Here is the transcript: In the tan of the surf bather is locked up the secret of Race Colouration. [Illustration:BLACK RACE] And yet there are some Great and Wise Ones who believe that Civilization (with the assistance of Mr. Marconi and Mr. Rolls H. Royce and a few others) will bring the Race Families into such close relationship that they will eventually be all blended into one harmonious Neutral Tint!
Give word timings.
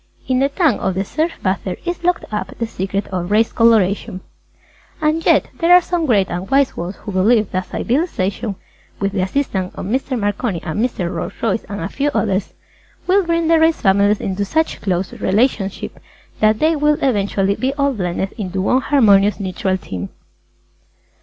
In 0.27 0.39
the 0.39 0.49
tan 0.49 0.79
of 0.79 0.95
the 0.95 1.05
surf 1.05 1.33
bather 1.43 1.77
is 1.85 2.03
locked 2.03 2.25
up 2.33 2.57
the 2.57 2.65
secret 2.65 3.05
of 3.09 3.29
Race 3.29 3.51
Colouration. 3.53 4.21
[Illustration:BLACK 4.99 5.01
RACE] 5.01 5.13
And 5.13 5.25
yet 5.27 5.49
there 5.59 5.71
are 5.71 5.79
some 5.79 6.07
Great 6.07 6.27
and 6.31 6.49
Wise 6.49 6.75
Ones 6.75 6.95
who 6.95 7.11
believe 7.11 7.51
that 7.51 7.67
Civilization 7.69 8.55
(with 8.99 9.11
the 9.11 9.21
assistance 9.21 9.75
of 9.75 9.85
Mr. 9.85 10.17
Marconi 10.19 10.59
and 10.63 10.79
Mr. 10.83 11.13
Rolls 11.13 11.33
H. 11.33 11.43
Royce 11.43 11.63
and 11.65 11.81
a 11.81 11.87
few 11.87 12.09
others) 12.15 12.55
will 13.05 13.23
bring 13.23 13.47
the 13.47 13.59
Race 13.59 13.79
Families 13.81 14.19
into 14.19 14.43
such 14.43 14.81
close 14.81 15.13
relationship 15.13 15.99
that 16.39 16.57
they 16.57 16.75
will 16.75 16.97
eventually 17.03 17.53
be 17.53 17.71
all 17.75 17.93
blended 17.93 18.31
into 18.39 18.59
one 18.59 18.81
harmonious 18.81 19.39
Neutral 19.39 19.77
Tint! 19.77 20.09